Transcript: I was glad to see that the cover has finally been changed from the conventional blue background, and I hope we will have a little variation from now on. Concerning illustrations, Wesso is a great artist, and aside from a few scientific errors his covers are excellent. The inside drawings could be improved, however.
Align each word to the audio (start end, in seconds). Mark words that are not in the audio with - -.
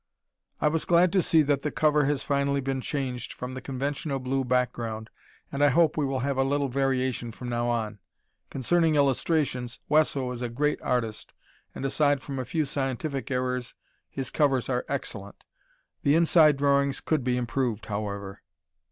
I 0.59 0.67
was 0.67 0.83
glad 0.83 1.13
to 1.13 1.21
see 1.21 1.43
that 1.43 1.61
the 1.61 1.69
cover 1.69 2.05
has 2.05 2.23
finally 2.23 2.59
been 2.59 2.81
changed 2.81 3.31
from 3.33 3.53
the 3.53 3.61
conventional 3.61 4.17
blue 4.17 4.43
background, 4.43 5.11
and 5.51 5.63
I 5.63 5.69
hope 5.69 5.95
we 5.95 6.05
will 6.05 6.21
have 6.21 6.39
a 6.39 6.43
little 6.43 6.69
variation 6.69 7.31
from 7.31 7.49
now 7.49 7.67
on. 7.67 7.99
Concerning 8.49 8.95
illustrations, 8.95 9.79
Wesso 9.89 10.31
is 10.31 10.41
a 10.41 10.49
great 10.49 10.81
artist, 10.81 11.33
and 11.75 11.85
aside 11.85 12.19
from 12.23 12.39
a 12.39 12.45
few 12.45 12.65
scientific 12.65 13.29
errors 13.29 13.75
his 14.09 14.31
covers 14.31 14.69
are 14.69 14.85
excellent. 14.89 15.43
The 16.01 16.15
inside 16.15 16.57
drawings 16.57 16.99
could 16.99 17.23
be 17.23 17.37
improved, 17.37 17.85
however. 17.85 18.41